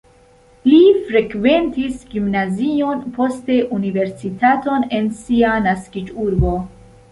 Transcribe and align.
Li 0.69 0.77
frekventis 1.09 1.99
gimnazion, 2.13 3.05
poste 3.19 3.59
universitaton 3.79 4.89
en 5.03 5.13
sia 5.21 5.55
naskiĝurbo. 5.71 6.59